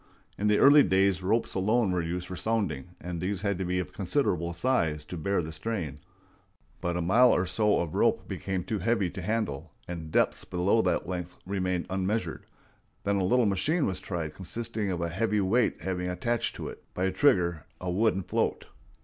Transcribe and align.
In 0.35 0.47
the 0.47 0.57
early 0.57 0.81
days 0.81 1.21
ropes 1.21 1.53
alone 1.53 1.91
were 1.91 2.01
used 2.01 2.25
for 2.25 2.35
sounding, 2.35 2.95
and 2.99 3.21
these 3.21 3.43
had 3.43 3.59
to 3.59 3.65
be 3.65 3.77
of 3.77 3.93
considerable 3.93 4.51
size 4.51 5.05
to 5.05 5.15
bear 5.15 5.43
the 5.43 5.51
strain; 5.51 5.99
but 6.81 6.97
a 6.97 7.03
mile 7.03 7.31
or 7.31 7.45
so 7.45 7.79
of 7.79 7.93
rope 7.93 8.27
became 8.27 8.63
too 8.63 8.79
heavy 8.79 9.11
to 9.11 9.21
handle, 9.21 9.73
and 9.87 10.11
depths 10.11 10.43
below 10.43 10.81
that 10.81 11.07
length 11.07 11.37
remained 11.45 11.85
unmeasured. 11.91 12.47
Then 13.03 13.17
a 13.17 13.23
little 13.23 13.45
machine 13.45 13.85
was 13.85 13.99
tried 13.99 14.33
consisting 14.33 14.89
of 14.89 15.01
a 15.01 15.09
heavy 15.09 15.39
weight 15.39 15.81
having 15.81 16.09
attached 16.09 16.55
to 16.55 16.67
it, 16.67 16.83
by 16.95 17.05
a 17.05 17.11
trigger, 17.11 17.67
a 17.79 17.91
wooden 17.91 18.23
float. 18.23 18.69